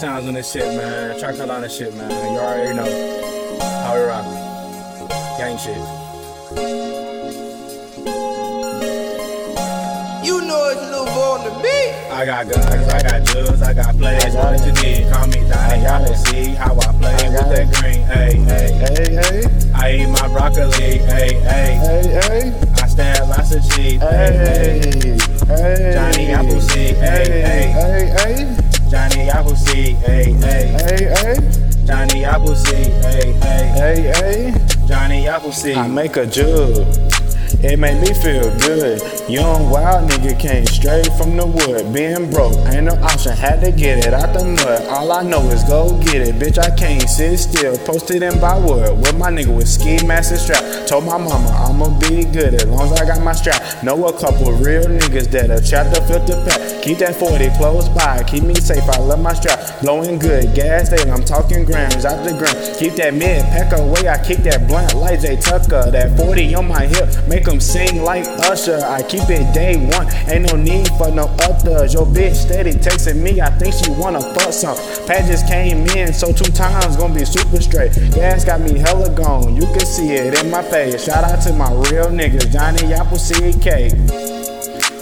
[0.00, 1.50] times on this shit, man.
[1.50, 2.10] On this shit, man.
[2.10, 2.88] You already know
[3.84, 4.24] how we rock.
[5.36, 5.76] Gang shit.
[10.24, 11.92] You know it's Lil Vo on the beat.
[12.10, 14.34] I got guns, I got drugs, I got plays.
[14.34, 15.12] What you need?
[15.12, 15.82] Call me Donnie.
[15.84, 18.06] Y'all can see how I play with that green.
[18.06, 18.72] Hey, hey.
[18.72, 20.72] Hey, hey, I eat my broccoli.
[20.72, 21.74] Hey, hey.
[21.74, 24.00] hey, hey, I stab lots of cheese.
[24.00, 24.90] Hey, hey.
[24.90, 25.92] hey, hey.
[25.92, 26.29] Johnny
[28.20, 28.34] hey.
[28.34, 29.96] hey, hey, Johnny Appleseed.
[29.96, 30.66] Hey, hey.
[30.66, 32.92] hey, hey, Johnny Appleseed.
[33.02, 33.66] Hey, hey.
[33.76, 34.86] hey, hey.
[34.86, 35.76] Johnny Appleseed.
[35.76, 36.86] I make a jug.
[37.62, 39.02] It make me feel good.
[39.28, 41.92] Young wild nigga came straight from the wood.
[41.92, 43.36] Being broke, ain't no option.
[43.36, 44.86] Had to get it out the mud.
[44.88, 46.36] All I know is go get it.
[46.36, 47.76] Bitch, I can't sit still.
[47.84, 50.86] Posted in by wood with my nigga with ski mask and strap.
[50.86, 53.84] Told my mama I'ma be good as long as I got my strap.
[53.84, 56.69] Know a couple real niggas that'll trap the filter pack.
[56.82, 58.22] Keep that 40 close by.
[58.24, 58.82] Keep me safe.
[58.88, 59.80] I love my strap.
[59.82, 60.54] Blowing good.
[60.54, 61.10] Gas daily.
[61.10, 62.56] I'm talking grams out the gram.
[62.78, 64.08] Keep that mid pack away.
[64.08, 65.90] I kick that blunt like Jay Tucker.
[65.90, 67.08] That 40 on my hip.
[67.28, 68.80] Make them sing like Usher.
[68.82, 70.08] I keep it day one.
[70.28, 71.92] Ain't no need for no others.
[71.92, 73.40] Your bitch steady texting me.
[73.40, 74.76] I think she wanna fuck some.
[75.06, 77.92] Pat just came in, so two times gonna be super straight.
[78.14, 79.54] Gas got me hella gone.
[79.54, 81.04] You can see it in my face.
[81.04, 83.92] Shout out to my real niggas, Johnny Appleseed Cake.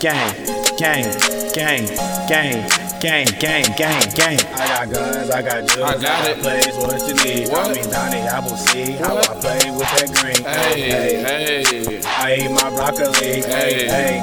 [0.00, 0.34] Gang,
[0.80, 1.04] gang,
[1.52, 1.84] gang,
[2.26, 2.64] gang,
[3.00, 4.38] gang, gang, gang, gang.
[4.56, 6.38] I got guns, I got drugs, I got it.
[6.40, 6.74] plays.
[6.76, 7.50] What you need?
[7.50, 7.76] Call What?
[7.76, 8.98] me Donnie Appleseed.
[8.98, 9.28] How What?
[9.28, 10.42] I play with that green.
[10.42, 12.00] Hey, hey, hey.
[12.06, 13.12] I eat my broccoli.
[13.14, 13.88] Hey, Hey.
[13.88, 14.20] hey.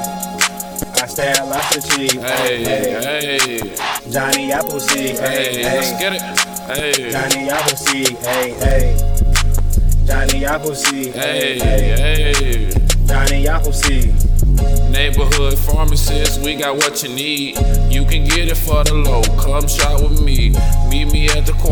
[1.00, 2.12] I stab lots of cheese.
[2.14, 4.10] hey, hey, hey.
[4.10, 5.16] Johnny Appleseed.
[5.16, 6.22] Hey, hey, let's get it.
[6.66, 8.18] Hey, Johnny Appleseed.
[8.18, 8.96] Hey, hey.
[10.04, 11.14] Johnny Appleseed.
[11.14, 12.70] hey, hey.
[13.06, 14.27] Johnny Appleseed.
[14.90, 17.56] Neighborhood pharmacist, we got what you need.
[17.90, 19.22] You can get it for the low.
[19.40, 20.54] Come shop with me.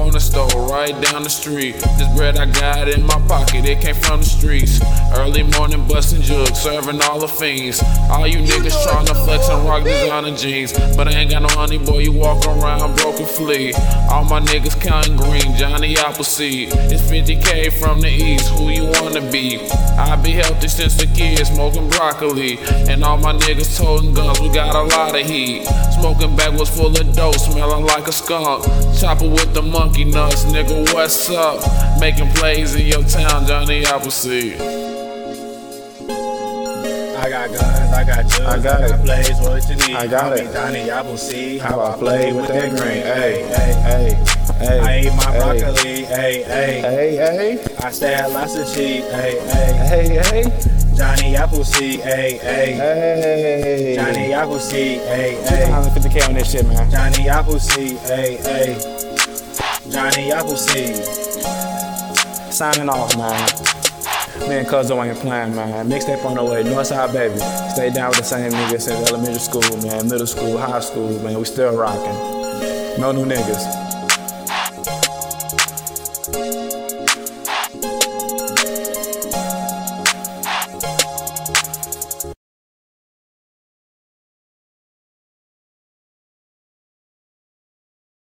[0.06, 1.75] Corner store right down the street.
[1.99, 4.81] This bread I got in my pocket, it came from the streets.
[5.17, 7.83] Early morning busting jugs, serving all the fiends.
[8.09, 10.72] All you niggas trying to flex and rock designer jeans.
[10.97, 13.72] But I ain't got no honey, boy, you walk around broke and flee.
[14.09, 16.69] All my niggas counting green, Johnny Appleseed.
[16.72, 19.59] It's 50k from the east, who you wanna be?
[19.99, 22.59] I be healthy since the kid, smoking broccoli.
[22.89, 25.65] And all my niggas toting guns, we got a lot of heat.
[25.99, 28.65] Smoking bag was full of dope, smelling like a skunk.
[29.00, 31.61] Chopper with the monkey nuts, nigga, what's up?
[32.01, 34.61] Making plays in your town, Johnny Appleseed.
[37.17, 39.05] I got guns, I got drugs, I got it.
[39.05, 39.41] plays.
[39.41, 39.97] What you need?
[39.97, 40.47] I got Call it.
[40.47, 41.61] Me Donnie Appleseed.
[41.61, 43.03] How I play with that green.
[43.03, 44.15] Hey, hey.
[44.59, 44.79] hey, hey.
[44.81, 46.05] I eat my hey, broccoli.
[46.05, 46.81] Hey, hey.
[46.81, 49.03] Hey, hey, I stab lots of cheese.
[49.11, 49.73] Hey, hey.
[49.89, 52.01] hey, hey, Johnny Appleseed.
[52.01, 52.73] Hey, hey.
[52.75, 53.97] hey.
[53.97, 55.01] Johnny Appleseed.
[55.01, 55.67] Hey, hey.
[55.69, 56.91] 250k on this shit, man.
[56.91, 57.99] Johnny Appleseed.
[57.99, 58.96] Hey, hey.
[59.91, 60.97] Johnny Appleseed.
[62.53, 63.49] Signing off, man.
[64.49, 65.89] Me and Cuzzo ain't playing, man.
[65.89, 67.39] Mixtape on the way, Northside baby.
[67.73, 70.09] Stay down with the same niggas since elementary school, man.
[70.09, 71.39] Middle school, high school, man.
[71.39, 73.01] We still rocking.
[73.01, 73.96] No new niggas.